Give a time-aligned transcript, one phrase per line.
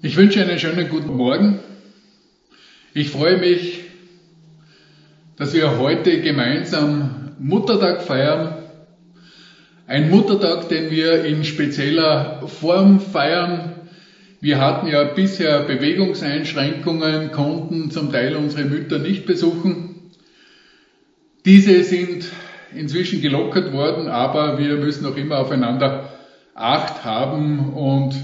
[0.00, 1.58] Ich wünsche einen schönen guten Morgen.
[2.94, 3.80] Ich freue mich,
[5.36, 8.54] dass wir heute gemeinsam Muttertag feiern.
[9.88, 13.72] Ein Muttertag, den wir in spezieller Form feiern.
[14.40, 20.12] Wir hatten ja bisher Bewegungseinschränkungen, konnten zum Teil unsere Mütter nicht besuchen.
[21.44, 22.24] Diese sind
[22.72, 26.12] inzwischen gelockert worden, aber wir müssen noch immer aufeinander
[26.54, 28.14] Acht haben und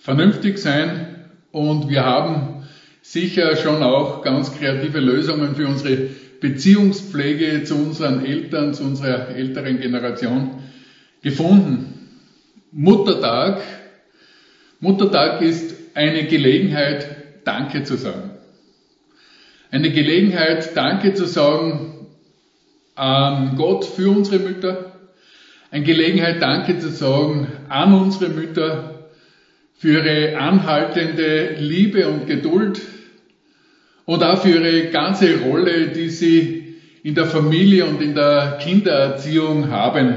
[0.00, 1.06] vernünftig sein.
[1.52, 2.64] Und wir haben
[3.02, 6.08] sicher schon auch ganz kreative Lösungen für unsere
[6.40, 10.62] Beziehungspflege zu unseren Eltern, zu unserer älteren Generation
[11.22, 12.18] gefunden.
[12.72, 13.60] Muttertag.
[14.80, 18.30] Muttertag ist eine Gelegenheit, Danke zu sagen.
[19.70, 22.06] Eine Gelegenheit, Danke zu sagen
[22.94, 24.92] an Gott für unsere Mütter.
[25.70, 28.89] Eine Gelegenheit, Danke zu sagen an unsere Mütter
[29.80, 32.82] für ihre anhaltende Liebe und Geduld
[34.04, 39.70] und auch für ihre ganze Rolle, die sie in der Familie und in der Kindererziehung
[39.70, 40.16] haben,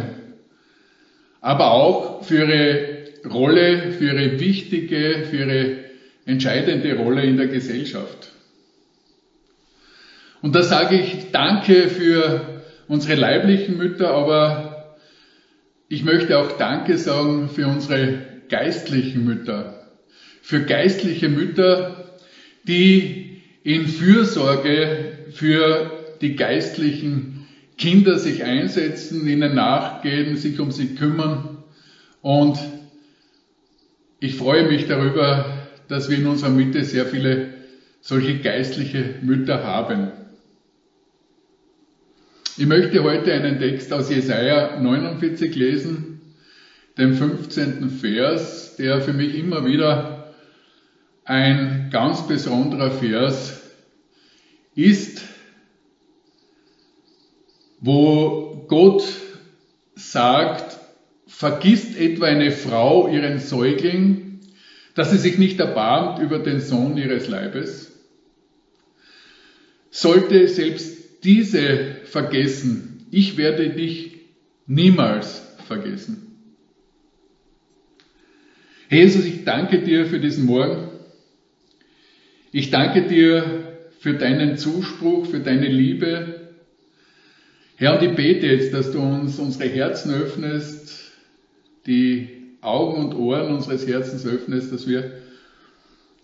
[1.39, 5.75] aber auch für ihre Rolle, für ihre wichtige, für ihre
[6.25, 8.33] entscheidende Rolle in der Gesellschaft.
[10.41, 14.97] Und da sage ich Danke für unsere leiblichen Mütter, aber
[15.87, 19.91] ich möchte auch Danke sagen für unsere geistlichen Mütter.
[20.41, 22.17] Für geistliche Mütter,
[22.63, 27.45] die in Fürsorge für die geistlichen
[27.77, 31.63] Kinder sich einsetzen, ihnen nachgehen, sich um sie kümmern.
[32.21, 32.57] Und
[34.19, 37.53] ich freue mich darüber, dass wir in unserer Mitte sehr viele
[37.99, 40.11] solche geistliche Mütter haben.
[42.55, 46.12] Ich möchte heute einen Text aus Jesaja 49 lesen,
[46.97, 47.89] dem 15.
[47.89, 50.33] Vers, der für mich immer wieder
[51.25, 53.61] ein ganz besonderer Vers
[54.75, 55.21] ist,
[57.79, 59.03] wo Gott
[59.95, 60.77] sagt,
[61.27, 64.39] vergisst etwa eine Frau ihren Säugling,
[64.93, 67.91] dass sie sich nicht erbarmt über den Sohn ihres Leibes?
[69.89, 74.19] Sollte selbst diese vergessen, ich werde dich
[74.65, 76.32] niemals vergessen.
[78.93, 80.89] Jesus, ich danke dir für diesen Morgen.
[82.51, 86.41] Ich danke dir für deinen Zuspruch, für deine Liebe.
[87.75, 91.11] Herr, und ich bete jetzt, dass du uns unsere Herzen öffnest,
[91.87, 92.29] die
[92.61, 95.23] Augen und Ohren unseres Herzens öffnest, dass wir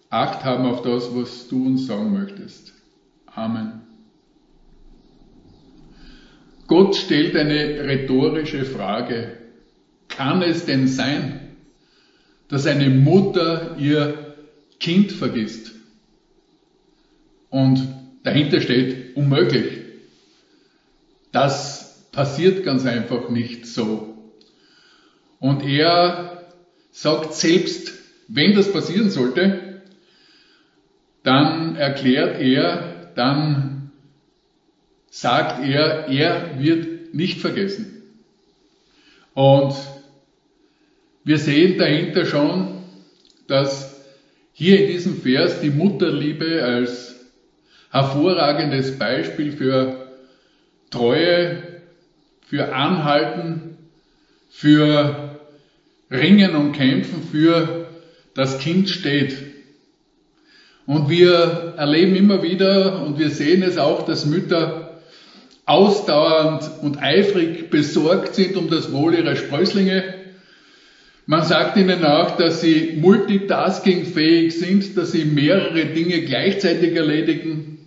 [0.10, 2.74] Acht haben auf das, was du uns sagen möchtest.
[3.28, 3.82] Amen.
[6.66, 9.38] Gott stellt eine rhetorische Frage.
[10.08, 11.49] Kann es denn sein,
[12.50, 14.36] dass eine Mutter ihr
[14.80, 15.72] Kind vergisst?
[17.50, 17.88] Und
[18.24, 19.80] dahinter steht unmöglich.
[21.32, 24.16] Das passiert ganz einfach nicht so.
[25.40, 26.44] Und er
[26.92, 27.94] sagt selbst,
[28.28, 29.82] wenn das passieren sollte,
[31.24, 33.92] dann erklärt er, dann
[35.10, 38.04] sagt er, er wird nicht vergessen.
[39.34, 39.76] Und
[41.30, 42.70] wir sehen dahinter schon,
[43.46, 44.04] dass
[44.52, 47.18] hier in diesem Vers die Mutterliebe als
[47.92, 50.08] hervorragendes Beispiel für
[50.90, 51.62] Treue,
[52.48, 53.78] für Anhalten,
[54.50, 55.40] für
[56.10, 57.86] Ringen und Kämpfen für
[58.34, 59.38] das Kind steht.
[60.88, 65.00] Und wir erleben immer wieder und wir sehen es auch, dass Mütter
[65.68, 70.19] ausdauernd und eifrig besorgt sind um das Wohl ihrer Sprösslinge.
[71.30, 77.78] Man sagt ihnen auch, dass sie multitaskingfähig sind, dass sie mehrere Dinge gleichzeitig erledigen,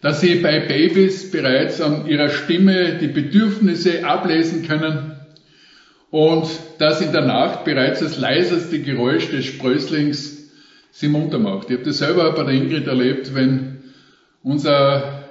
[0.00, 5.14] dass sie bei Babys bereits an ihrer Stimme die Bedürfnisse ablesen können
[6.10, 6.48] und
[6.78, 10.50] dass in der Nacht bereits das leiseste Geräusch des Sprösslings
[10.90, 11.70] sie munter macht.
[11.70, 13.84] Ich habe das selber bei der Ingrid erlebt, wenn
[14.42, 15.28] unser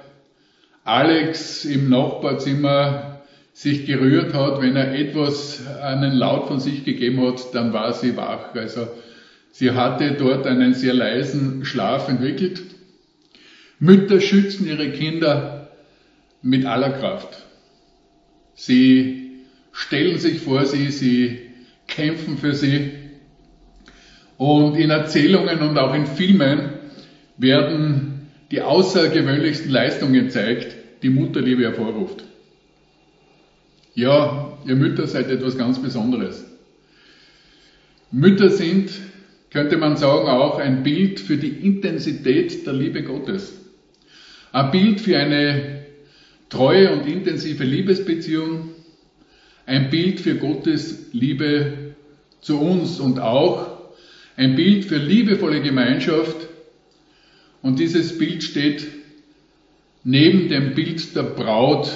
[0.82, 3.11] Alex im Nachbarzimmer
[3.52, 8.16] sich gerührt hat, wenn er etwas, einen Laut von sich gegeben hat, dann war sie
[8.16, 8.54] wach.
[8.54, 8.88] Also
[9.50, 12.62] sie hatte dort einen sehr leisen Schlaf entwickelt.
[13.78, 15.70] Mütter schützen ihre Kinder
[16.40, 17.42] mit aller Kraft.
[18.54, 19.30] Sie
[19.72, 21.38] stellen sich vor sie, sie
[21.88, 22.92] kämpfen für sie.
[24.38, 26.70] Und in Erzählungen und auch in Filmen
[27.36, 32.24] werden die außergewöhnlichsten Leistungen gezeigt, die Mutterliebe hervorruft.
[33.94, 36.44] Ja, ihr Mütter seid etwas ganz Besonderes.
[38.10, 38.90] Mütter sind
[39.52, 43.52] könnte man sagen, auch ein Bild für die Intensität der Liebe Gottes.
[44.50, 45.84] Ein Bild für eine
[46.48, 48.70] treue und intensive Liebesbeziehung.
[49.66, 51.94] Ein Bild für Gottes Liebe
[52.40, 53.92] zu uns und auch
[54.36, 56.48] ein Bild für liebevolle Gemeinschaft.
[57.60, 58.86] Und dieses Bild steht
[60.02, 61.90] neben dem Bild der Braut,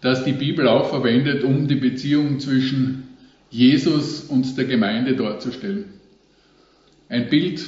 [0.00, 3.16] das die Bibel auch verwendet, um die Beziehung zwischen
[3.50, 5.86] Jesus und der Gemeinde darzustellen.
[7.08, 7.62] Ein Bild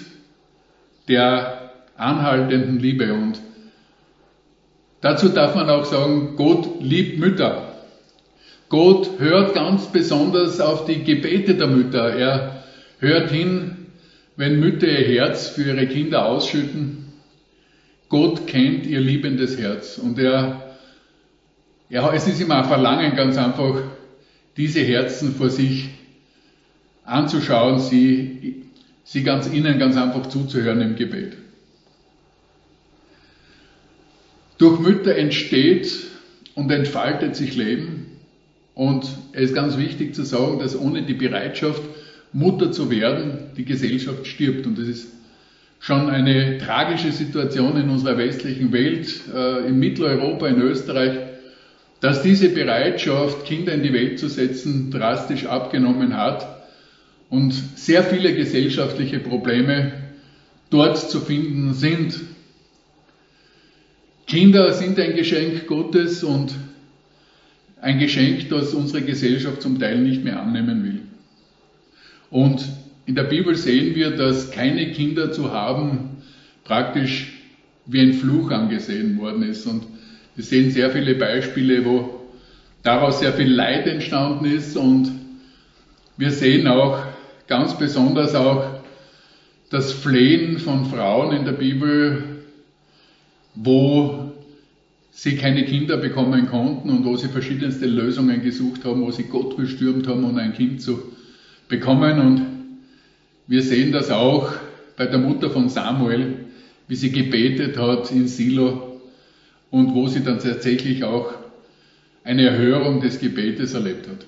[1.08, 3.40] der anhaltenden Liebe und
[5.00, 7.74] dazu darf man auch sagen, Gott liebt Mütter.
[8.68, 12.14] Gott hört ganz besonders auf die Gebete der Mütter.
[12.14, 12.64] Er
[13.00, 13.86] hört hin,
[14.36, 17.12] wenn Mütter ihr Herz für ihre Kinder ausschütten.
[18.08, 20.69] Gott kennt ihr liebendes Herz und er,
[21.90, 23.82] ja, es ist immer ein Verlangen ganz einfach,
[24.56, 25.90] diese Herzen vor sich
[27.04, 28.62] anzuschauen, sie,
[29.04, 31.36] sie ganz innen ganz einfach zuzuhören im Gebet.
[34.58, 36.06] Durch Mütter entsteht
[36.54, 38.06] und entfaltet sich Leben.
[38.74, 41.82] Und es ist ganz wichtig zu sagen, dass ohne die Bereitschaft,
[42.32, 44.66] Mutter zu werden, die Gesellschaft stirbt.
[44.66, 45.08] Und das ist
[45.80, 51.29] schon eine tragische Situation in unserer westlichen Welt, äh, in Mitteleuropa, in Österreich,
[52.00, 56.64] dass diese Bereitschaft, Kinder in die Welt zu setzen, drastisch abgenommen hat
[57.28, 59.92] und sehr viele gesellschaftliche Probleme
[60.70, 62.20] dort zu finden sind.
[64.26, 66.54] Kinder sind ein Geschenk Gottes und
[67.80, 71.00] ein Geschenk, das unsere Gesellschaft zum Teil nicht mehr annehmen will.
[72.30, 72.64] Und
[73.06, 76.18] in der Bibel sehen wir, dass keine Kinder zu haben
[76.64, 77.32] praktisch
[77.86, 79.66] wie ein Fluch angesehen worden ist.
[79.66, 79.84] Und
[80.36, 82.20] wir sehen sehr viele Beispiele, wo
[82.82, 84.76] daraus sehr viel Leid entstanden ist.
[84.76, 85.10] Und
[86.16, 87.02] wir sehen auch
[87.46, 88.80] ganz besonders auch
[89.70, 92.22] das Flehen von Frauen in der Bibel,
[93.54, 94.32] wo
[95.10, 99.56] sie keine Kinder bekommen konnten und wo sie verschiedenste Lösungen gesucht haben, wo sie Gott
[99.56, 101.02] bestürmt haben, um ein Kind zu
[101.68, 102.18] bekommen.
[102.20, 102.46] Und
[103.46, 104.52] wir sehen das auch
[104.96, 106.36] bei der Mutter von Samuel,
[106.88, 108.89] wie sie gebetet hat in Silo
[109.70, 111.32] und wo sie dann tatsächlich auch
[112.24, 114.26] eine Erhörung des Gebetes erlebt hat.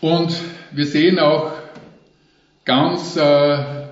[0.00, 0.34] Und
[0.72, 1.52] wir sehen auch
[2.64, 3.84] ganz äh,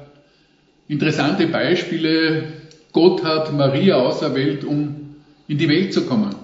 [0.88, 2.52] interessante Beispiele.
[2.92, 5.16] Gott hat Maria auserwählt, um
[5.48, 6.34] in die Welt zu kommen.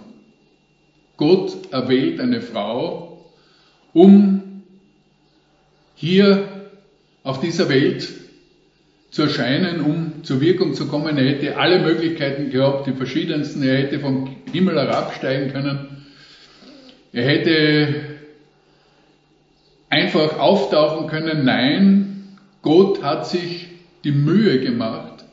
[1.19, 3.26] Gott erwählt eine Frau,
[3.93, 4.62] um
[5.94, 6.49] hier
[7.25, 8.09] auf dieser Welt
[9.10, 11.16] zu erscheinen, um zur Wirkung zu kommen.
[11.16, 13.62] Er hätte alle Möglichkeiten gehabt, die verschiedensten.
[13.62, 16.06] Er hätte vom Himmel herabsteigen können.
[17.12, 17.94] Er hätte
[19.88, 21.44] einfach auftauchen können.
[21.44, 23.69] Nein, Gott hat sich
[24.05, 25.25] die Mühe gemacht,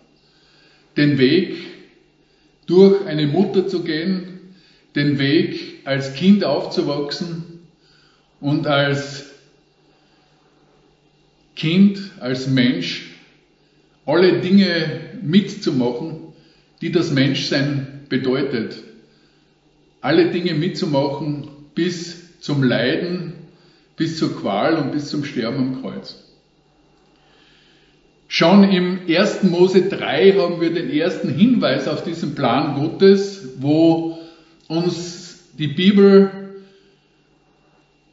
[0.96, 1.58] den Weg
[2.66, 4.54] durch eine Mutter zu gehen,
[4.96, 7.68] den Weg als Kind aufzuwachsen
[8.40, 9.32] und als
[11.56, 13.15] Kind, als Mensch
[14.06, 16.18] alle Dinge mitzumachen,
[16.82, 18.78] die das Menschsein bedeutet.
[20.02, 23.34] Alle Dinge mitzumachen bis zum Leiden,
[23.98, 26.22] bis zur Qual und bis zum Sterben am Kreuz.
[28.28, 29.44] Schon im 1.
[29.44, 34.20] Mose 3 haben wir den ersten Hinweis auf diesen Plan Gottes, wo
[34.68, 36.32] uns die Bibel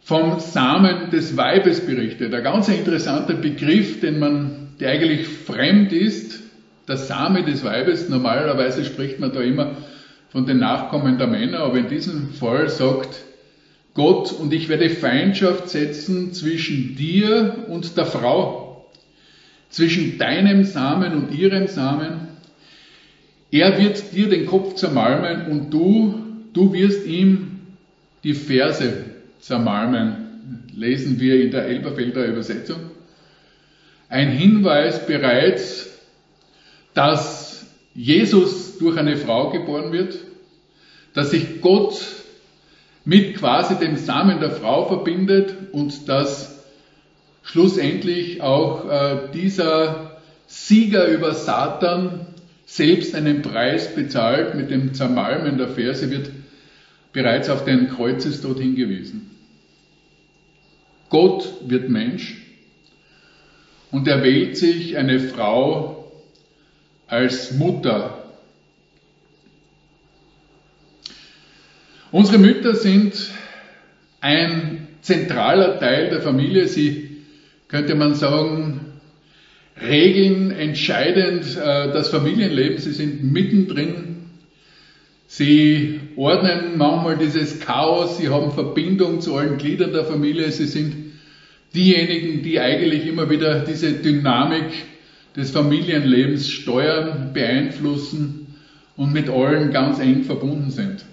[0.02, 2.34] vom Samen des Weibes berichtet.
[2.34, 6.40] Ein ganz interessanter Begriff, den man, der eigentlich fremd ist,
[6.88, 8.08] der Same des Weibes.
[8.08, 9.76] Normalerweise spricht man da immer
[10.30, 13.24] von den Nachkommen der Männer, aber in diesem Fall sagt
[13.94, 18.90] Gott, und ich werde Feindschaft setzen zwischen dir und der Frau,
[19.68, 22.28] zwischen deinem Samen und ihrem Samen.
[23.50, 26.14] Er wird dir den Kopf zermalmen und du,
[26.54, 27.60] du wirst ihm
[28.24, 29.04] die Ferse
[29.40, 32.91] zermalmen, lesen wir in der Elberfelder Übersetzung.
[34.12, 35.88] Ein Hinweis bereits,
[36.92, 37.64] dass
[37.94, 40.18] Jesus durch eine Frau geboren wird,
[41.14, 41.98] dass sich Gott
[43.06, 46.62] mit quasi dem Samen der Frau verbindet und dass
[47.42, 52.26] schlussendlich auch äh, dieser Sieger über Satan
[52.66, 56.28] selbst einen Preis bezahlt mit dem Zermalmen der Verse, wird
[57.14, 59.30] bereits auf den Kreuzestod hingewiesen.
[61.08, 62.41] Gott wird Mensch
[63.92, 66.10] und er wählt sich eine Frau
[67.06, 68.24] als Mutter.
[72.10, 73.14] Unsere Mütter sind
[74.20, 76.66] ein zentraler Teil der Familie.
[76.68, 77.18] Sie,
[77.68, 78.80] könnte man sagen,
[79.80, 82.78] regeln entscheidend äh, das Familienleben.
[82.78, 84.30] Sie sind mittendrin.
[85.26, 88.18] Sie ordnen manchmal dieses Chaos.
[88.18, 90.50] Sie haben Verbindung zu allen Gliedern der Familie.
[90.50, 91.11] Sie sind
[91.74, 94.72] diejenigen, die eigentlich immer wieder diese Dynamik
[95.36, 98.54] des Familienlebens steuern, beeinflussen
[98.96, 101.04] und mit allen ganz eng verbunden sind.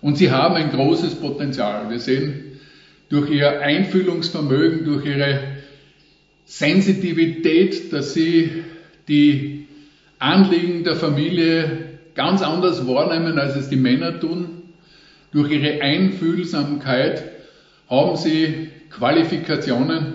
[0.00, 1.90] Und sie haben ein großes Potenzial.
[1.90, 2.58] Wir sehen
[3.08, 5.40] durch ihr Einfühlungsvermögen, durch ihre
[6.44, 8.64] Sensitivität, dass sie
[9.08, 9.66] die
[10.18, 14.62] Anliegen der Familie ganz anders wahrnehmen, als es die Männer tun.
[15.32, 17.24] Durch ihre Einfühlsamkeit
[17.88, 20.14] haben sie Qualifikationen,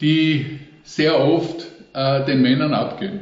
[0.00, 3.20] die sehr oft äh, den Männern abgehen.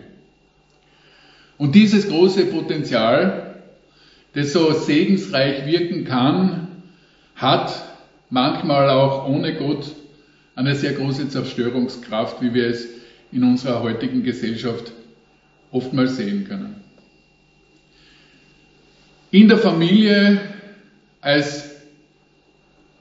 [1.58, 3.62] Und dieses große Potenzial,
[4.34, 6.68] das so segensreich wirken kann,
[7.36, 7.84] hat
[8.30, 9.86] manchmal auch ohne Gott
[10.56, 12.88] eine sehr große Zerstörungskraft, wie wir es
[13.32, 14.92] in unserer heutigen Gesellschaft
[15.70, 16.76] oftmals sehen können.
[19.30, 20.40] In der Familie
[21.20, 21.73] als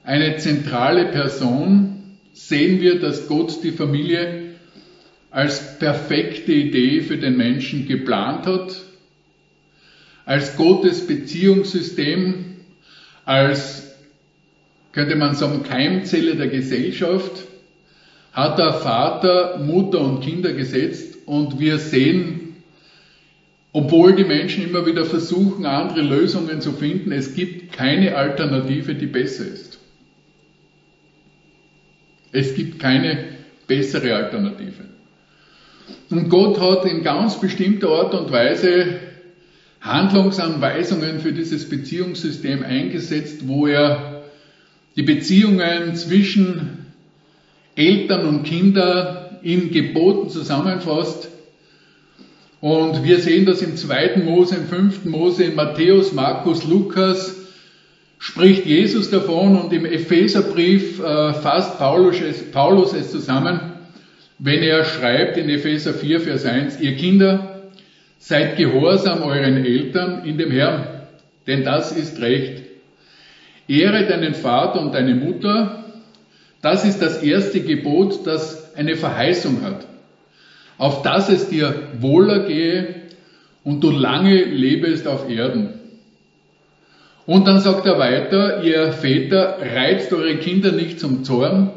[0.04, 4.56] eine zentrale Person sehen wir, dass Gott die Familie
[5.32, 8.76] als perfekte Idee für den Menschen geplant hat,
[10.26, 12.46] als Gottes Beziehungssystem,
[13.26, 13.96] als,
[14.92, 17.48] könnte man sagen, Keimzelle der Gesellschaft,
[18.32, 22.56] hat er Vater, Mutter und Kinder gesetzt und wir sehen,
[23.72, 29.08] obwohl die Menschen immer wieder versuchen, andere Lösungen zu finden, es gibt keine Alternative, die
[29.08, 29.73] besser ist.
[32.34, 33.26] Es gibt keine
[33.68, 34.84] bessere Alternative.
[36.10, 39.00] Und Gott hat in ganz bestimmter Art und Weise
[39.82, 44.24] Handlungsanweisungen für dieses Beziehungssystem eingesetzt, wo er
[44.96, 46.86] die Beziehungen zwischen
[47.76, 51.30] Eltern und Kindern in Geboten zusammenfasst.
[52.62, 57.43] Und wir sehen das im zweiten Mose, im fünften Mose, in Matthäus, Markus, Lukas,
[58.24, 63.74] spricht Jesus davon und im Epheserbrief äh, fasst Paulus es, Paulus es zusammen,
[64.40, 67.64] wenn er schreibt in Epheser 4, Vers 1, ihr Kinder,
[68.20, 71.02] seid gehorsam euren Eltern in dem Herrn,
[71.48, 72.64] denn das ist Recht.
[73.68, 75.84] Ehre deinen Vater und deine Mutter,
[76.62, 79.86] das ist das erste Gebot, das eine Verheißung hat,
[80.78, 83.02] auf dass es dir wohler gehe
[83.66, 85.83] und du lange lebest auf Erden.
[87.26, 91.72] Und dann sagt er weiter, ihr Väter, reizt eure Kinder nicht zum Zorn,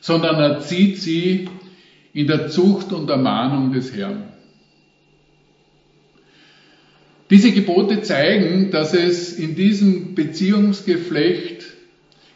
[0.00, 1.48] sondern erzieht sie
[2.12, 4.28] in der Zucht und Ermahnung des Herrn.
[7.30, 11.64] Diese Gebote zeigen, dass es in diesem Beziehungsgeflecht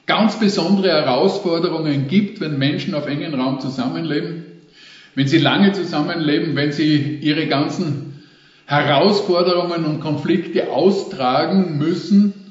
[0.07, 4.47] ganz besondere Herausforderungen gibt, wenn Menschen auf engen Raum zusammenleben,
[5.15, 8.25] wenn sie lange zusammenleben, wenn sie ihre ganzen
[8.67, 12.48] Herausforderungen und Konflikte austragen müssen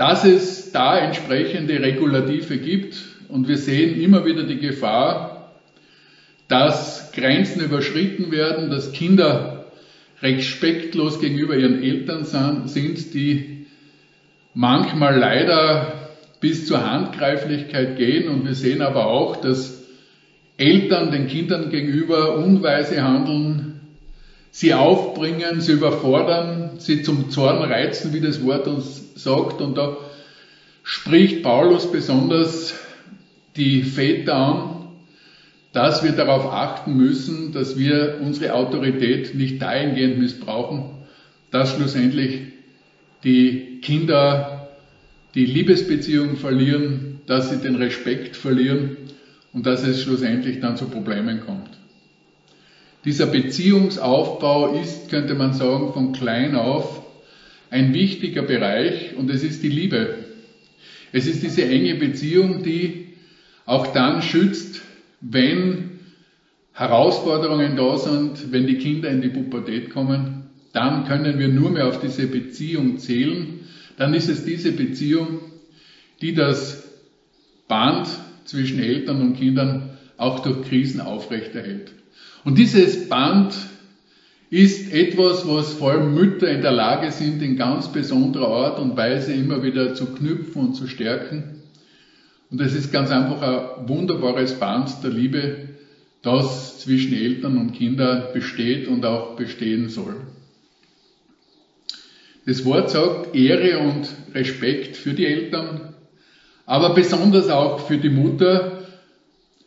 [0.00, 2.96] dass es da entsprechende Regulative gibt.
[3.28, 5.52] Und wir sehen immer wieder die Gefahr,
[6.48, 9.66] dass Grenzen überschritten werden, dass Kinder
[10.22, 12.24] respektlos gegenüber ihren Eltern
[12.66, 13.66] sind, die
[14.54, 16.08] manchmal leider
[16.40, 18.30] bis zur Handgreiflichkeit gehen.
[18.30, 19.84] Und wir sehen aber auch, dass
[20.56, 23.69] Eltern den Kindern gegenüber unweise handeln,
[24.50, 29.60] sie aufbringen, sie überfordern, sie zum Zorn reizen, wie das Wort uns sagt.
[29.60, 29.96] Und da
[30.82, 32.74] spricht Paulus besonders
[33.56, 34.76] die Väter an,
[35.72, 40.90] dass wir darauf achten müssen, dass wir unsere Autorität nicht dahingehend missbrauchen,
[41.50, 42.40] dass schlussendlich
[43.22, 44.68] die Kinder
[45.34, 48.96] die Liebesbeziehung verlieren, dass sie den Respekt verlieren
[49.52, 51.79] und dass es schlussendlich dann zu Problemen kommt.
[53.04, 57.02] Dieser Beziehungsaufbau ist, könnte man sagen, von klein auf
[57.70, 60.16] ein wichtiger Bereich und es ist die Liebe.
[61.12, 63.14] Es ist diese enge Beziehung, die
[63.64, 64.82] auch dann schützt,
[65.20, 65.90] wenn
[66.72, 71.88] Herausforderungen da sind, wenn die Kinder in die Pubertät kommen, dann können wir nur mehr
[71.88, 73.60] auf diese Beziehung zählen.
[73.96, 75.40] Dann ist es diese Beziehung,
[76.20, 76.88] die das
[77.66, 78.08] Band
[78.44, 81.92] zwischen Eltern und Kindern auch durch Krisen aufrechterhält.
[82.44, 83.54] Und dieses Band
[84.50, 88.96] ist etwas, was vor allem Mütter in der Lage sind, in ganz besonderer Art und
[88.96, 91.60] Weise immer wieder zu knüpfen und zu stärken.
[92.50, 95.68] Und es ist ganz einfach ein wunderbares Band der Liebe,
[96.22, 100.16] das zwischen Eltern und Kindern besteht und auch bestehen soll.
[102.46, 105.94] Das Wort sagt Ehre und Respekt für die Eltern,
[106.66, 108.79] aber besonders auch für die Mutter.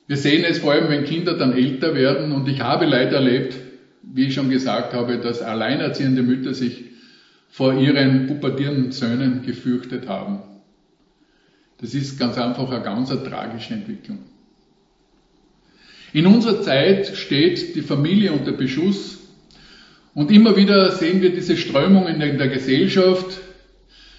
[0.08, 3.56] Wir sehen es vor allem, wenn Kinder dann älter werden und ich habe leider erlebt,
[4.02, 6.86] wie ich schon gesagt habe, dass alleinerziehende Mütter sich
[7.50, 10.40] vor ihren pubertierenden Söhnen gefürchtet haben.
[11.80, 14.20] Das ist ganz einfach eine ganz eine tragische Entwicklung.
[16.12, 19.20] In unserer Zeit steht die Familie unter Beschuss
[20.14, 23.40] und immer wieder sehen wir diese Strömungen in der Gesellschaft,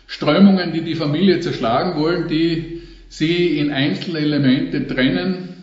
[0.07, 5.54] Strömungen, die die Familie zerschlagen wollen, die sie in Einzelelemente trennen,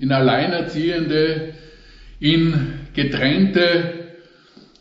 [0.00, 1.52] in Alleinerziehende,
[2.18, 4.08] in getrennte,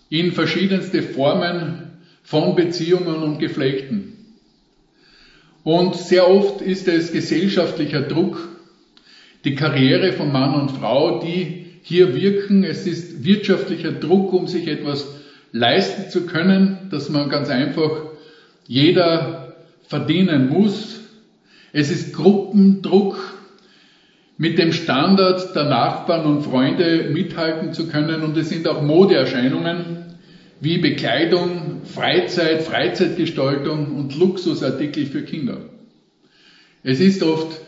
[0.10, 4.16] in verschiedenste Formen von Beziehungen und Geflechten.
[5.64, 8.48] Und sehr oft ist es gesellschaftlicher Druck,
[9.44, 12.64] die Karriere von Mann und Frau, die hier wirken.
[12.64, 15.08] Es ist wirtschaftlicher Druck, um sich etwas
[15.52, 17.92] leisten zu können, dass man ganz einfach
[18.68, 19.56] jeder
[19.88, 21.02] verdienen muss.
[21.74, 23.39] Es ist Gruppendruck,
[24.40, 28.24] mit dem Standard der Nachbarn und Freunde mithalten zu können.
[28.24, 30.06] Und es sind auch Modeerscheinungen
[30.62, 35.66] wie Bekleidung, Freizeit, Freizeitgestaltung und Luxusartikel für Kinder.
[36.84, 37.60] Es ist oft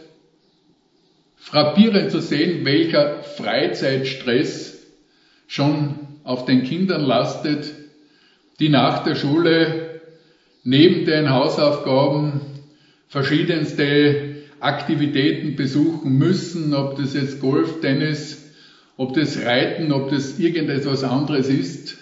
[1.35, 4.81] frappierend zu sehen, welcher Freizeitstress
[5.47, 7.73] schon auf den Kindern lastet,
[8.61, 9.99] die nach der Schule
[10.63, 12.39] neben den Hausaufgaben
[13.09, 14.30] verschiedenste
[14.61, 18.43] Aktivitäten besuchen müssen, ob das jetzt Golf, Tennis,
[18.97, 21.97] ob das Reiten, ob das irgendetwas anderes ist.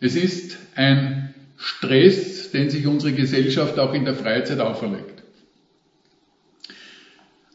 [0.00, 5.22] Es ist ein Stress, den sich unsere Gesellschaft auch in der Freizeit auferlegt.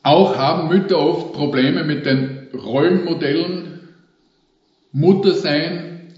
[0.04, 3.80] Auch haben Mütter oft Probleme mit den Rollenmodellen,
[4.92, 6.14] Mutter sein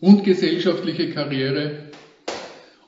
[0.00, 1.90] und gesellschaftliche Karriere,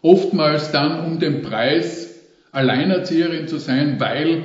[0.03, 2.14] oftmals dann um den Preis
[2.55, 4.45] Alleinerzieherin zu sein, weil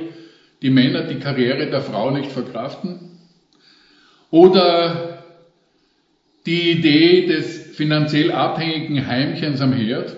[0.62, 3.18] die Männer die Karriere der Frau nicht verkraften.
[4.30, 5.24] Oder
[6.46, 10.16] die Idee des finanziell abhängigen Heimchens am Herd.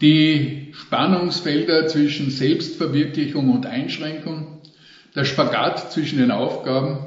[0.00, 4.60] Die Spannungsfelder zwischen Selbstverwirklichung und Einschränkung.
[5.14, 6.98] Der Spagat zwischen den Aufgaben.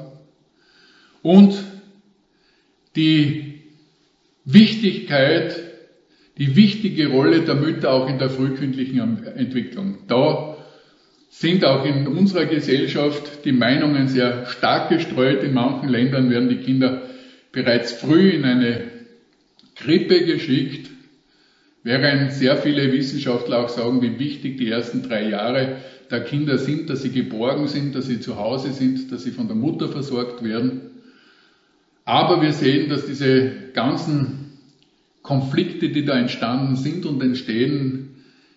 [1.22, 1.62] Und
[2.96, 3.62] die
[4.44, 5.67] Wichtigkeit
[6.38, 9.98] die wichtige Rolle der Mütter auch in der frühkindlichen Entwicklung.
[10.06, 10.56] Da
[11.30, 15.42] sind auch in unserer Gesellschaft die Meinungen sehr stark gestreut.
[15.42, 17.02] In manchen Ländern werden die Kinder
[17.52, 18.84] bereits früh in eine
[19.74, 20.90] Krippe geschickt,
[21.82, 25.76] während sehr viele Wissenschaftler auch sagen, wie wichtig die ersten drei Jahre
[26.10, 29.46] der Kinder sind, dass sie geborgen sind, dass sie zu Hause sind, dass sie von
[29.46, 30.82] der Mutter versorgt werden.
[32.04, 34.47] Aber wir sehen, dass diese ganzen
[35.28, 38.14] Konflikte, die da entstanden sind und entstehen,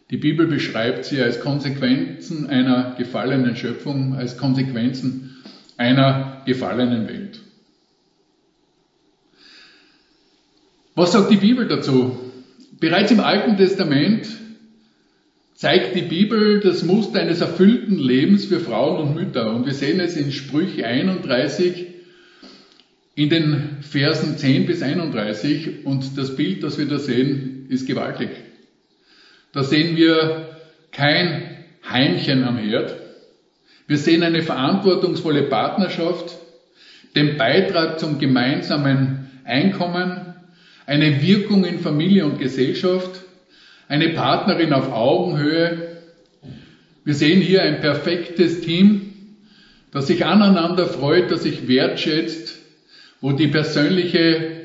[0.10, 5.36] die Bibel beschreibt sie als Konsequenzen einer gefallenen Schöpfung, als Konsequenzen
[5.76, 7.42] einer gefallenen Welt.
[10.96, 12.18] Was sagt die Bibel dazu?
[12.80, 14.30] Bereits im Alten Testament
[15.54, 19.54] zeigt die Bibel das Muster eines erfüllten Lebens für Frauen und Mütter.
[19.54, 21.91] Und wir sehen es in Sprüche 31,
[23.16, 28.30] in den Versen 10 bis 31 und das Bild, das wir da sehen, ist gewaltig.
[29.52, 30.56] Da sehen wir
[30.92, 31.58] kein
[31.90, 32.96] Heimchen am Herd.
[33.88, 36.38] Wir sehen eine verantwortungsvolle Partnerschaft,
[37.16, 40.36] den Beitrag zum gemeinsamen Einkommen,
[40.86, 43.24] eine Wirkung in Familie und Gesellschaft,
[43.90, 45.98] eine Partnerin auf Augenhöhe.
[47.04, 49.14] Wir sehen hier ein perfektes Team,
[49.92, 52.61] das sich aneinander freut, das sich wertschätzt,
[53.22, 54.62] wo die persönliche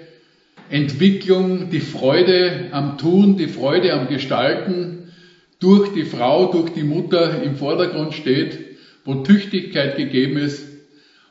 [0.71, 5.13] Entwicklung, die Freude am Tun, die Freude am Gestalten
[5.61, 8.59] durch die Frau, durch die Mutter im Vordergrund steht,
[9.05, 10.67] wo Tüchtigkeit gegeben ist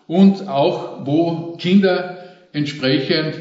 [0.07, 3.39] und auch wo Kinder entsprechend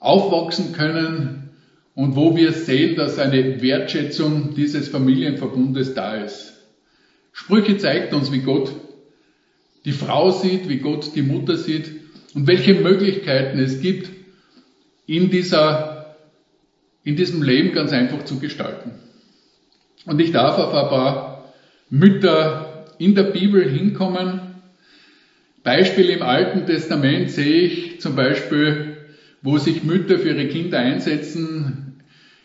[0.00, 1.50] aufwachsen können
[1.94, 6.54] und wo wir sehen, dass eine Wertschätzung dieses Familienverbundes da ist.
[7.32, 8.72] Sprüche zeigt uns, wie Gott
[9.84, 11.99] die Frau sieht, wie Gott die Mutter sieht
[12.34, 14.10] und welche Möglichkeiten es gibt,
[15.06, 16.16] in, dieser,
[17.04, 18.92] in diesem Leben ganz einfach zu gestalten.
[20.06, 21.52] Und ich darf auf ein paar
[21.90, 24.40] Mütter in der Bibel hinkommen.
[25.62, 28.96] Beispiel im Alten Testament sehe ich zum Beispiel,
[29.42, 32.02] wo sich Mütter für ihre Kinder einsetzen.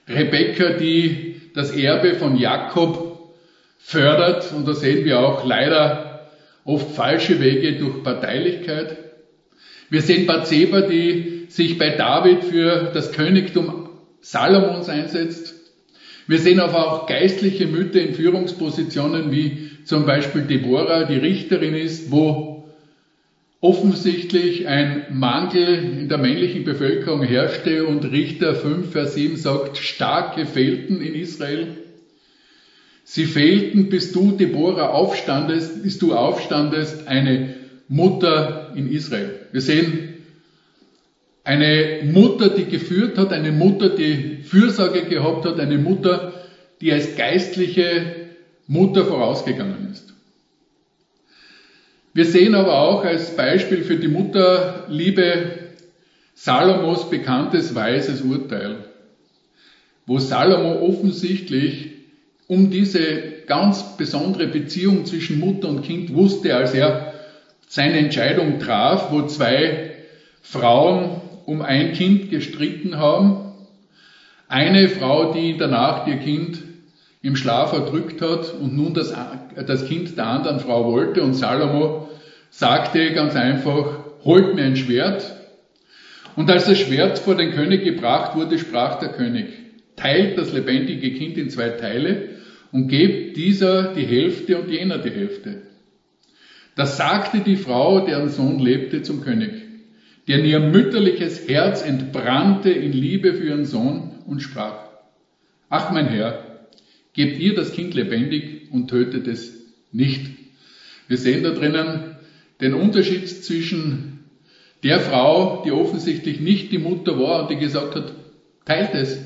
[0.07, 3.35] Rebekka, die das Erbe von Jakob
[3.77, 4.51] fördert.
[4.53, 6.29] Und da sehen wir auch leider
[6.63, 9.04] oft falsche Wege durch Parteilichkeit.
[9.89, 13.89] Wir sehen Bathseba, die sich bei David für das Königtum
[14.21, 15.53] Salomons einsetzt.
[16.27, 22.11] Wir sehen aber auch geistliche Mütter in Führungspositionen, wie zum Beispiel Deborah, die Richterin ist,
[22.11, 22.55] wo
[23.61, 30.45] offensichtlich ein Mangel in der männlichen Bevölkerung herrschte und Richter 5, Vers 7 sagt, starke
[30.45, 31.77] fehlten in Israel.
[33.03, 37.55] Sie fehlten, bis du, Deborah, aufstandest, bis du aufstandest, eine
[37.87, 39.47] Mutter in Israel.
[39.51, 40.15] Wir sehen
[41.43, 46.33] eine Mutter, die geführt hat, eine Mutter, die Fürsorge gehabt hat, eine Mutter,
[46.81, 48.27] die als geistliche
[48.67, 50.13] Mutter vorausgegangen ist.
[52.13, 55.51] Wir sehen aber auch als Beispiel für die Mutterliebe
[56.33, 58.85] Salomos bekanntes weises Urteil,
[60.05, 61.91] wo Salomo offensichtlich
[62.47, 67.14] um diese ganz besondere Beziehung zwischen Mutter und Kind wusste, als er
[67.67, 69.91] seine Entscheidung traf, wo zwei
[70.41, 73.53] Frauen um ein Kind gestritten haben.
[74.47, 76.61] Eine Frau, die danach ihr Kind
[77.21, 79.13] im Schlaf erdrückt hat und nun das,
[79.65, 82.09] das Kind der anderen Frau wollte und Salomo
[82.51, 85.35] sagte ganz einfach, holt mir ein Schwert.
[86.35, 89.47] Und als das Schwert vor den König gebracht wurde, sprach der König,
[89.95, 92.29] teilt das lebendige Kind in zwei Teile
[92.71, 95.61] und gebt dieser die Hälfte und jener die Hälfte.
[96.75, 99.51] Das sagte die Frau, deren Sohn lebte, zum König,
[100.27, 104.89] deren ihr mütterliches Herz entbrannte in Liebe für ihren Sohn und sprach,
[105.69, 106.67] ach mein Herr,
[107.13, 109.53] gebt ihr das Kind lebendig und tötet es
[109.91, 110.31] nicht.
[111.07, 112.17] Wir sehen da drinnen
[112.59, 114.25] den Unterschied zwischen
[114.83, 118.11] der Frau, die offensichtlich nicht die Mutter war und die gesagt hat,
[118.65, 119.19] teilt es,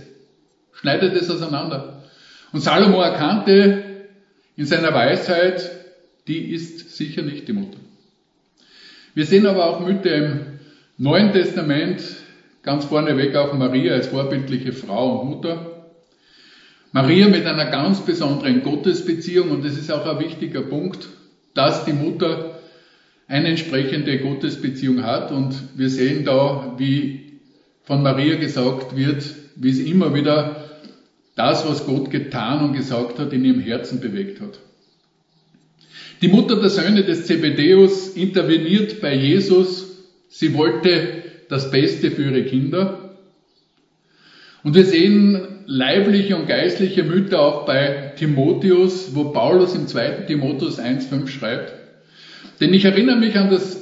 [0.73, 2.03] schneidet es auseinander.
[2.51, 3.83] Und Salomo erkannte
[4.55, 5.78] in seiner Weisheit,
[6.29, 7.79] die ist sicher nicht die Mutter.
[9.15, 10.39] Wir sehen aber auch Mütter im
[10.97, 12.01] Neuen Testament,
[12.61, 15.91] ganz vorneweg auch Maria als vorbildliche Frau und Mutter.
[16.91, 21.09] Maria mit einer ganz besonderen Gottesbeziehung und das ist auch ein wichtiger Punkt,
[21.53, 22.59] dass die Mutter
[23.27, 27.39] eine entsprechende Gottesbeziehung hat und wir sehen da, wie
[27.83, 29.23] von Maria gesagt wird,
[29.55, 30.69] wie sie immer wieder
[31.35, 34.59] das, was Gott getan und gesagt hat, in ihrem Herzen bewegt hat.
[36.21, 40.05] Die Mutter der Söhne des Zebedeus interveniert bei Jesus.
[40.27, 43.15] Sie wollte das Beste für ihre Kinder.
[44.63, 50.25] Und wir sehen leibliche und geistliche Mütter auch bei Timotheus, wo Paulus im 2.
[50.27, 51.73] Timotheus 1.5 schreibt.
[52.59, 53.77] Denn ich erinnere mich an das,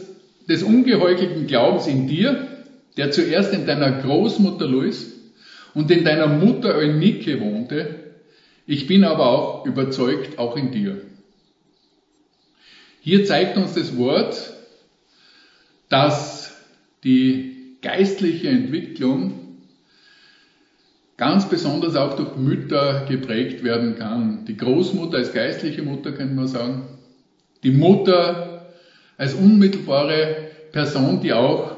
[0.47, 2.47] des ungeheuchelten Glaubens in dir,
[2.97, 5.11] der zuerst in deiner Großmutter Louis
[5.73, 7.95] und in deiner Mutter Eunike wohnte.
[8.67, 11.01] Ich bin aber auch überzeugt, auch in dir.
[13.07, 14.51] Hier zeigt uns das Wort,
[15.87, 16.53] dass
[17.05, 19.61] die geistliche Entwicklung
[21.15, 24.43] ganz besonders auch durch Mütter geprägt werden kann.
[24.45, 26.97] Die Großmutter als geistliche Mutter, könnte man sagen.
[27.63, 28.73] Die Mutter
[29.15, 31.77] als unmittelbare Person, die auch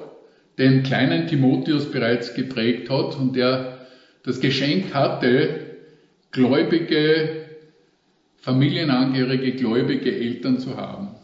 [0.58, 3.86] den kleinen Timotheus bereits geprägt hat und der
[4.24, 5.78] das Geschenk hatte,
[6.32, 7.44] gläubige,
[8.39, 11.18] familienangehörige, gläubige Eltern zu haben.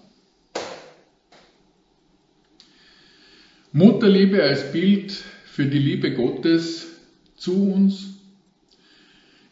[3.75, 6.87] Mutterliebe als Bild für die Liebe Gottes
[7.35, 8.13] zu uns.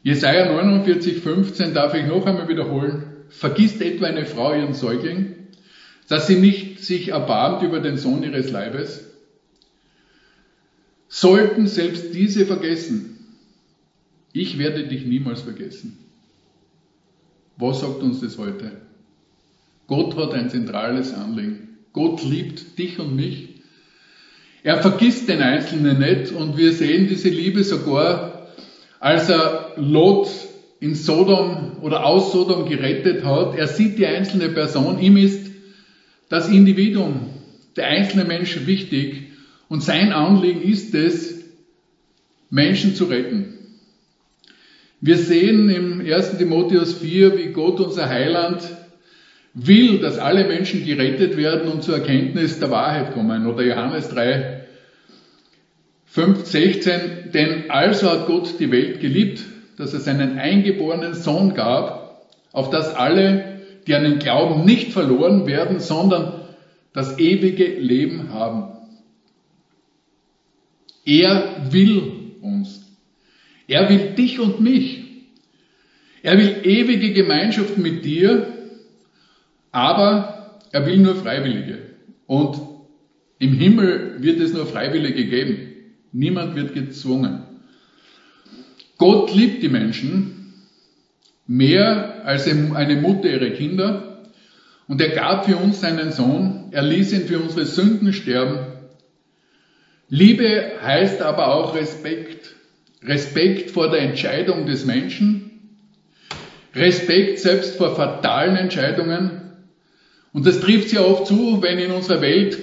[0.01, 3.03] Jesaja 49, 15 darf ich noch einmal wiederholen.
[3.27, 5.35] Vergisst etwa eine Frau ihren Säugling,
[6.07, 9.09] dass sie nicht sich erbarmt über den Sohn ihres Leibes?
[11.09, 13.25] Sollten selbst diese vergessen,
[14.31, 15.97] ich werde dich niemals vergessen.
[17.57, 18.71] Was sagt uns das heute?
[19.87, 21.77] Gott hat ein zentrales Anliegen.
[21.91, 23.52] Gott liebt dich und mich
[24.63, 28.47] er vergisst den Einzelnen nicht und wir sehen diese Liebe sogar,
[28.99, 30.29] als er Lot
[30.79, 33.55] in Sodom oder aus Sodom gerettet hat.
[33.55, 35.51] Er sieht die einzelne Person, ihm ist
[36.29, 37.29] das Individuum,
[37.75, 39.27] der einzelne Mensch wichtig
[39.67, 41.43] und sein Anliegen ist es,
[42.49, 43.57] Menschen zu retten.
[45.01, 46.37] Wir sehen im 1.
[46.37, 48.61] Timotheus 4, wie Gott unser Heiland
[49.53, 53.45] will, dass alle Menschen gerettet werden und zur Erkenntnis der Wahrheit kommen.
[53.47, 54.65] Oder Johannes 3,
[56.05, 59.43] 5, 16, denn also hat Gott die Welt geliebt,
[59.77, 65.45] dass er seinen eingeborenen Sohn gab, auf dass alle, die an den Glauben nicht verloren
[65.47, 66.41] werden, sondern
[66.93, 68.73] das ewige Leben haben.
[71.05, 72.03] Er will
[72.41, 72.81] uns.
[73.67, 75.03] Er will dich und mich.
[76.21, 78.52] Er will ewige Gemeinschaft mit dir
[79.73, 81.79] aber er will nur Freiwillige.
[82.25, 82.61] Und
[83.39, 85.73] im Himmel wird es nur Freiwillige geben.
[86.13, 87.43] Niemand wird gezwungen.
[88.97, 90.53] Gott liebt die Menschen
[91.45, 94.23] mehr als eine Mutter ihre Kinder.
[94.87, 98.59] Und er gab für uns seinen Sohn, er ließ ihn für unsere Sünden sterben.
[100.07, 102.55] Liebe heißt aber auch Respekt.
[103.01, 105.51] Respekt vor der Entscheidung des Menschen.
[106.75, 109.42] Respekt selbst vor fatalen Entscheidungen.
[110.33, 112.59] Und das trifft sehr oft zu, wenn in unserer Welt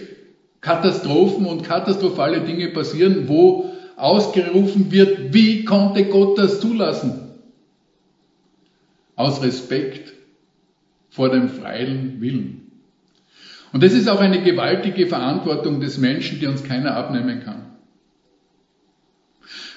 [0.61, 7.31] Katastrophen und katastrophale Dinge passieren, wo ausgerufen wird, wie konnte Gott das zulassen?
[9.15, 10.13] Aus Respekt
[11.11, 12.71] vor dem freien Willen.
[13.73, 17.67] Und das ist auch eine gewaltige Verantwortung des Menschen, die uns keiner abnehmen kann.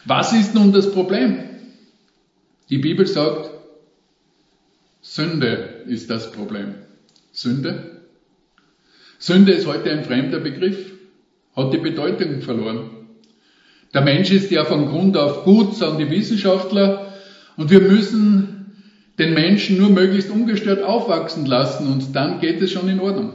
[0.06, 1.40] Was ist nun das Problem?
[2.70, 3.52] Die Bibel sagt,
[5.02, 6.76] Sünde ist das Problem.
[7.34, 8.02] Sünde?
[9.18, 10.92] Sünde ist heute ein fremder Begriff,
[11.56, 12.92] hat die Bedeutung verloren.
[13.94, 17.14] Der Mensch ist ja von Grund auf gut, sagen die Wissenschaftler,
[17.58, 18.72] und wir müssen
[19.20, 23.34] den Menschen nur möglichst ungestört aufwachsen lassen und dann geht es schon in Ordnung.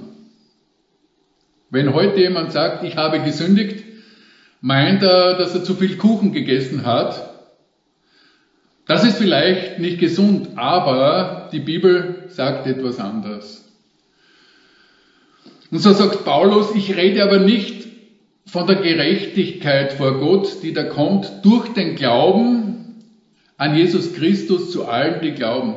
[1.71, 3.85] Wenn heute jemand sagt, ich habe gesündigt,
[4.61, 7.35] meint er, dass er zu viel Kuchen gegessen hat.
[8.87, 13.68] Das ist vielleicht nicht gesund, aber die Bibel sagt etwas anderes.
[15.71, 17.87] Und so sagt Paulus, ich rede aber nicht
[18.47, 23.05] von der Gerechtigkeit vor Gott, die da kommt durch den Glauben
[23.59, 25.75] an Jesus Christus zu allen, die glauben.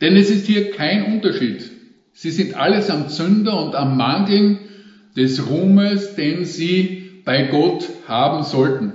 [0.00, 1.70] Denn es ist hier kein Unterschied.
[2.12, 4.58] Sie sind allesamt Sünder und am Mangeln
[5.16, 8.92] des Ruhmes, den sie bei Gott haben sollten.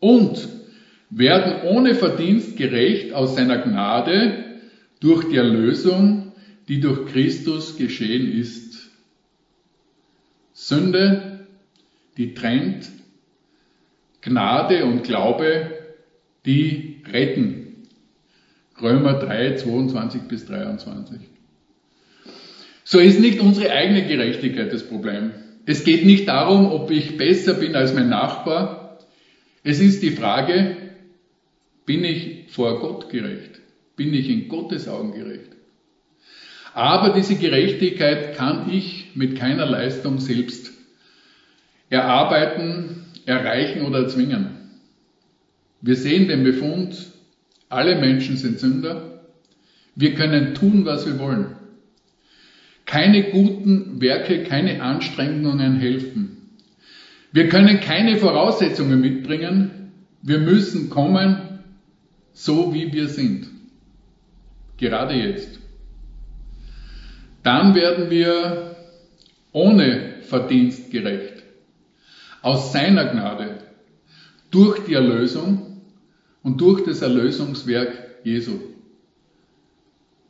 [0.00, 0.48] Und
[1.10, 4.44] werden ohne Verdienst gerecht aus seiner Gnade
[5.00, 6.32] durch die Erlösung,
[6.68, 8.63] die durch Christus geschehen ist.
[10.66, 11.46] Sünde,
[12.16, 12.90] die trennt,
[14.22, 15.78] Gnade und Glaube,
[16.46, 17.82] die retten.
[18.80, 21.18] Römer 3, 22 bis 23.
[22.82, 25.32] So ist nicht unsere eigene Gerechtigkeit das Problem.
[25.66, 29.00] Es geht nicht darum, ob ich besser bin als mein Nachbar.
[29.64, 30.76] Es ist die Frage,
[31.84, 33.60] bin ich vor Gott gerecht?
[33.96, 35.53] Bin ich in Gottes Augen gerecht?
[36.74, 40.72] Aber diese Gerechtigkeit kann ich mit keiner Leistung selbst
[41.88, 44.56] erarbeiten, erreichen oder erzwingen.
[45.80, 46.96] Wir sehen den Befund,
[47.68, 49.20] alle Menschen sind Sünder.
[49.94, 51.54] Wir können tun, was wir wollen.
[52.86, 56.58] Keine guten Werke, keine Anstrengungen helfen.
[57.30, 59.92] Wir können keine Voraussetzungen mitbringen.
[60.22, 61.60] Wir müssen kommen,
[62.32, 63.46] so wie wir sind.
[64.76, 65.60] Gerade jetzt
[67.44, 68.76] dann werden wir
[69.52, 71.44] ohne Verdienst gerecht.
[72.42, 73.58] Aus seiner Gnade,
[74.50, 75.80] durch die Erlösung
[76.42, 78.58] und durch das Erlösungswerk Jesu.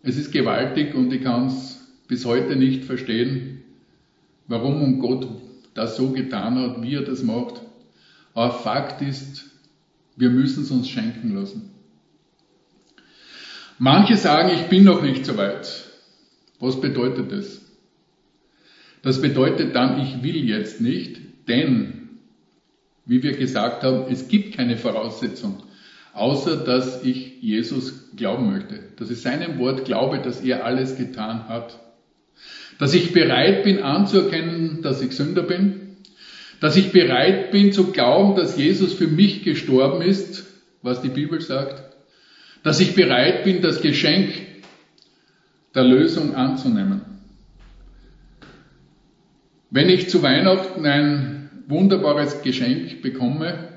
[0.03, 3.63] Es ist gewaltig und ich kann es bis heute nicht verstehen,
[4.47, 5.27] warum um Gott
[5.73, 7.63] das so getan hat, wie er das macht.
[8.35, 9.45] Aber Fakt ist,
[10.17, 11.71] wir müssen es uns schenken lassen.
[13.79, 15.94] Manche sagen, ich bin noch nicht so weit.
[16.65, 17.61] Was bedeutet das?
[19.03, 22.09] Das bedeutet dann, ich will jetzt nicht, denn,
[23.05, 25.63] wie wir gesagt haben, es gibt keine Voraussetzung,
[26.15, 31.49] außer dass ich Jesus glauben möchte, dass ich seinem Wort glaube, dass er alles getan
[31.49, 31.79] hat,
[32.79, 35.99] dass ich bereit bin anzuerkennen, dass ich Sünder bin,
[36.61, 40.47] dass ich bereit bin zu glauben, dass Jesus für mich gestorben ist,
[40.81, 41.95] was die Bibel sagt,
[42.63, 44.54] dass ich bereit bin, das Geschenk
[45.75, 47.01] der Lösung anzunehmen.
[49.71, 53.69] Wenn ich zu Weihnachten ein wunderbares Geschenk bekomme,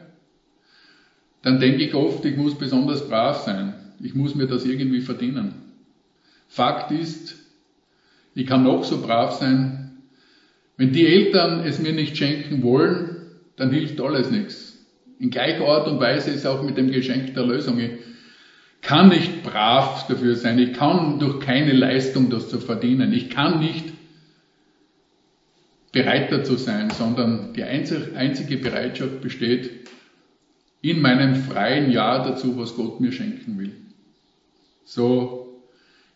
[1.41, 3.73] dann denke ich oft, ich muss besonders brav sein.
[3.99, 5.55] Ich muss mir das irgendwie verdienen.
[6.47, 7.35] Fakt ist,
[8.35, 9.97] ich kann noch so brav sein.
[10.77, 13.15] Wenn die Eltern es mir nicht schenken wollen,
[13.55, 14.85] dann hilft alles nichts.
[15.19, 17.79] In gleicher Art und Weise ist auch mit dem Geschenk der Lösung
[18.81, 20.59] kann nicht brav dafür sein.
[20.59, 23.11] Ich kann durch keine Leistung das zu verdienen.
[23.13, 23.93] Ich kann nicht
[25.91, 29.87] bereit dazu sein, sondern die einzige Bereitschaft besteht
[30.81, 33.73] in meinem freien Ja dazu, was Gott mir schenken will.
[34.85, 35.63] So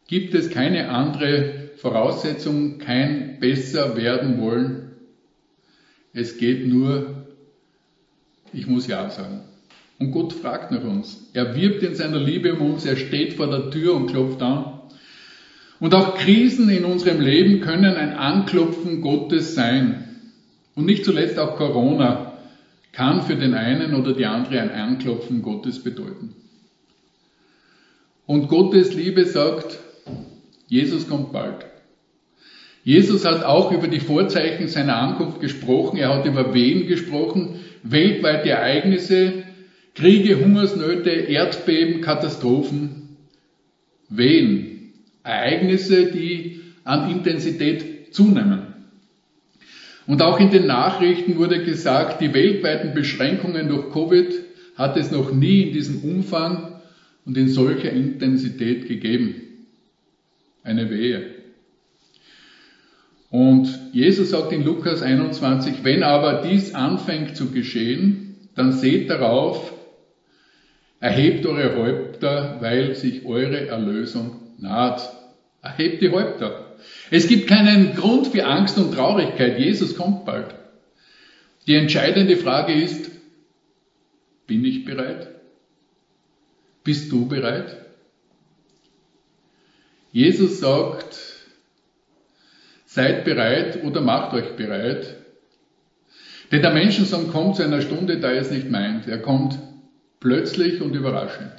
[0.08, 4.92] gibt es keine andere Voraussetzung, kein besser werden wollen.
[6.14, 7.26] Es geht nur,
[8.54, 9.42] ich muss Ja sagen.
[10.02, 11.30] Und Gott fragt nach uns.
[11.34, 14.82] Er wirbt in seiner Liebe um uns, er steht vor der Tür und klopft an.
[15.80, 20.20] Und auch Krisen in unserem Leben können ein Anklopfen Gottes sein.
[20.74, 22.34] Und nicht zuletzt auch Corona
[22.92, 26.34] kann für den einen oder die andere ein Anklopfen Gottes bedeuten.
[28.26, 29.78] Und Gottes Liebe sagt,
[30.68, 31.64] Jesus kommt bald.
[32.84, 35.98] Jesus hat auch über die Vorzeichen seiner Ankunft gesprochen.
[35.98, 39.44] Er hat über Wehen gesprochen, weltweite Ereignisse,
[39.94, 43.18] Kriege, Hungersnöte, Erdbeben, Katastrophen.
[44.10, 44.94] Wehen.
[45.24, 48.72] Ereignisse, die an Intensität zunehmen.
[50.08, 54.34] Und auch in den Nachrichten wurde gesagt, die weltweiten Beschränkungen durch Covid
[54.76, 56.82] hat es noch nie in diesem Umfang
[57.26, 59.36] und in solcher Intensität gegeben.
[60.64, 61.36] Eine Wehe.
[63.30, 69.72] Und Jesus sagt in Lukas 21, wenn aber dies anfängt zu geschehen, dann seht darauf,
[71.02, 75.12] erhebt eure Häupter, weil sich eure Erlösung naht.
[75.62, 76.78] Erhebt die Häupter.
[77.10, 79.60] Es gibt keinen Grund für Angst und Traurigkeit.
[79.60, 80.56] Jesus kommt bald.
[81.68, 83.12] Die entscheidende Frage ist,
[84.48, 85.28] bin ich bereit?
[86.84, 87.78] Bist du bereit?
[90.12, 91.32] Jesus sagt,
[92.94, 95.16] Seid bereit oder macht euch bereit.
[96.52, 99.08] Denn der Menschensohn kommt zu einer Stunde, da er es nicht meint.
[99.08, 99.58] Er kommt
[100.22, 101.52] plötzlich und überraschend.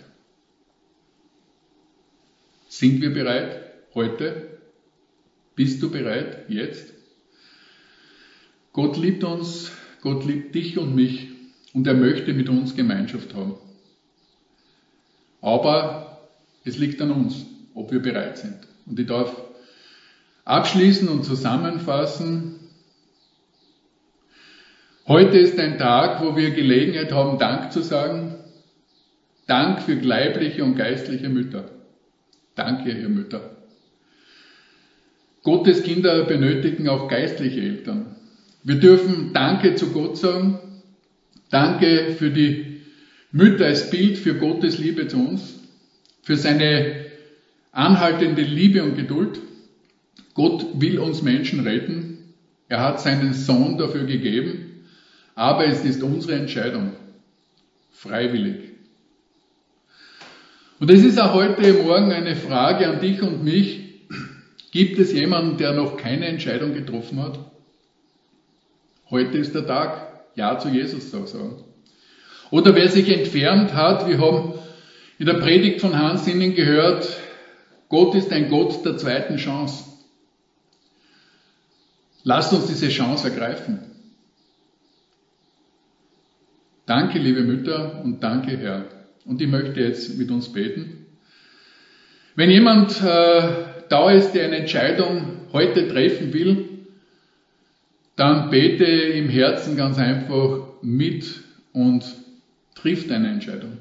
[2.69, 3.61] Sind wir bereit
[3.93, 4.59] heute?
[5.55, 6.95] Bist du bereit jetzt?
[8.73, 9.71] Gott liebt uns,
[10.01, 11.29] Gott liebt dich und mich
[11.75, 13.57] und er möchte mit uns Gemeinschaft haben.
[15.43, 16.31] Aber
[16.65, 17.45] es liegt an uns,
[17.75, 18.57] ob wir bereit sind.
[18.87, 19.35] Und ich darf
[20.45, 22.61] abschließen und zusammenfassen.
[25.07, 28.37] Heute ist ein Tag, wo wir Gelegenheit haben, Dank zu sagen.
[29.47, 31.71] Dank für leibliche und geistliche Mütter.
[32.55, 33.57] Danke, ihr Mütter.
[35.43, 38.15] Gottes Kinder benötigen auch geistliche Eltern.
[38.63, 40.59] Wir dürfen Danke zu Gott sagen.
[41.51, 42.81] Danke für die
[43.33, 45.59] Mütter als Bild für Gottes Liebe zu uns,
[46.23, 47.07] für seine
[47.73, 49.41] anhaltende Liebe und Geduld.
[50.35, 52.35] Gott will uns Menschen retten.
[52.69, 54.87] Er hat seinen Sohn dafür gegeben.
[55.35, 56.93] Aber es ist unsere Entscheidung.
[57.91, 58.72] Freiwillig.
[60.83, 64.01] Und es ist auch heute Morgen eine Frage an dich und mich.
[64.73, 67.39] Gibt es jemanden, der noch keine Entscheidung getroffen hat?
[69.09, 71.63] Heute ist der Tag, Ja zu Jesus zu sagen.
[72.51, 74.55] Oder wer sich entfernt hat, wir haben
[75.21, 77.17] in der Predigt von Hans Innen gehört,
[77.89, 79.85] Gott ist ein Gott der zweiten Chance.
[82.25, 83.79] Lasst uns diese Chance ergreifen.
[86.87, 89.02] Danke, liebe Mütter, und danke, Herr.
[89.25, 91.07] Und ich möchte jetzt mit uns beten.
[92.35, 93.43] Wenn jemand äh,
[93.89, 96.69] da ist, der eine Entscheidung heute treffen will,
[98.17, 102.05] dann bete im Herzen ganz einfach mit und
[102.75, 103.79] trifft eine Entscheidung.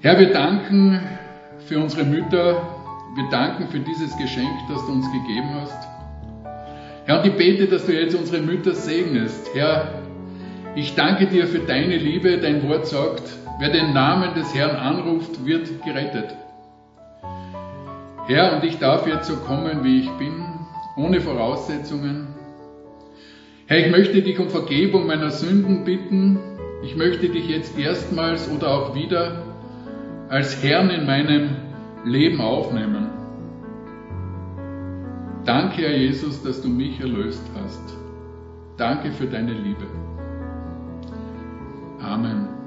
[0.00, 1.00] Herr, wir danken
[1.66, 2.76] für unsere Mütter,
[3.14, 5.88] wir danken für dieses Geschenk, das du uns gegeben hast.
[7.04, 9.50] Herr, und ich bete, dass du jetzt unsere Mütter segnest.
[9.54, 9.99] Herr,
[10.74, 12.38] ich danke dir für deine Liebe.
[12.38, 13.22] Dein Wort sagt,
[13.58, 16.34] wer den Namen des Herrn anruft, wird gerettet.
[18.26, 20.44] Herr, und ich darf jetzt so kommen, wie ich bin,
[20.96, 22.28] ohne Voraussetzungen.
[23.66, 26.38] Herr, ich möchte dich um Vergebung meiner Sünden bitten.
[26.82, 29.42] Ich möchte dich jetzt erstmals oder auch wieder
[30.28, 31.56] als Herrn in meinem
[32.04, 33.08] Leben aufnehmen.
[35.44, 37.96] Danke, Herr Jesus, dass du mich erlöst hast.
[38.76, 39.99] Danke für deine Liebe.
[42.02, 42.59] Amen.